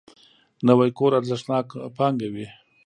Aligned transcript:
نوی 0.67 0.89
کور 0.97 1.11
ارزښتناک 1.19 1.67
پانګه 1.97 2.27
وي 2.33 2.47